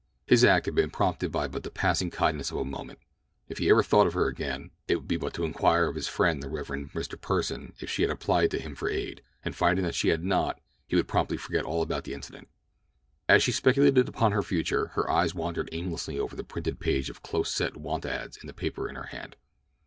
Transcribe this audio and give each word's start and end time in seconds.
His 0.25 0.43
act 0.43 0.65
had 0.65 0.73
been 0.73 0.89
prompted 0.89 1.31
by 1.31 1.47
but 1.47 1.61
the 1.61 1.69
passing 1.69 2.09
kindness 2.09 2.49
of 2.49 2.57
a 2.57 2.65
moment. 2.65 2.97
If 3.47 3.59
he 3.59 3.69
ever 3.69 3.83
thought 3.83 4.07
of 4.07 4.15
her 4.15 4.25
again, 4.27 4.71
it 4.87 4.95
would 4.95 5.07
be 5.07 5.15
but 5.15 5.31
to 5.35 5.43
inquire 5.43 5.85
of 5.85 5.93
his 5.95 6.07
friend 6.07 6.41
the 6.41 6.49
Rev. 6.49 6.67
Mr. 6.69 7.21
Pursen 7.21 7.73
if 7.79 7.87
she 7.87 8.01
had 8.01 8.09
applied 8.09 8.49
to 8.49 8.59
him 8.59 8.73
for 8.73 8.89
aid, 8.89 9.21
and 9.45 9.55
finding 9.55 9.85
that 9.85 9.93
she 9.93 10.07
had 10.07 10.23
not, 10.23 10.59
he 10.87 10.95
would 10.95 11.07
promptly 11.07 11.37
forget 11.37 11.65
all 11.65 11.83
about 11.83 12.03
the 12.03 12.15
incident. 12.15 12.47
As 13.29 13.43
she 13.43 13.51
speculated 13.51 14.09
upon 14.09 14.31
her 14.31 14.41
future, 14.41 14.87
her 14.95 15.07
eyes 15.07 15.35
wandered 15.35 15.69
aimlessly 15.71 16.17
over 16.17 16.35
the 16.35 16.43
printed 16.43 16.79
page 16.79 17.11
of 17.11 17.21
close 17.21 17.51
set 17.53 17.77
want 17.77 18.03
ads 18.03 18.37
in 18.37 18.47
the 18.47 18.53
paper 18.55 18.89
in 18.89 18.95
her 18.95 19.05
hand. 19.13 19.35